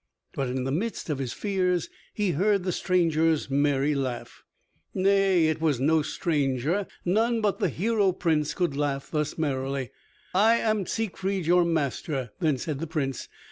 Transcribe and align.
But 0.33 0.49
in 0.49 0.63
the 0.63 0.71
midst 0.71 1.11
of 1.11 1.19
his 1.19 1.31
fears 1.31 1.87
he 2.11 2.31
heard 2.31 2.63
the 2.63 2.71
stranger's 2.71 3.51
merry 3.51 3.93
laugh. 3.93 4.43
Nay, 4.95 5.45
it 5.45 5.61
was 5.61 5.79
no 5.79 6.01
stranger, 6.01 6.87
none 7.05 7.39
but 7.39 7.59
the 7.59 7.69
hero 7.69 8.11
prince 8.11 8.55
could 8.55 8.75
laugh 8.75 9.11
thus 9.11 9.37
merrily. 9.37 9.91
"I 10.33 10.55
am 10.55 10.87
Siegfried 10.87 11.45
your 11.45 11.65
master," 11.65 12.31
then 12.39 12.57
said 12.57 12.79
the 12.79 12.87
Prince. 12.87 13.27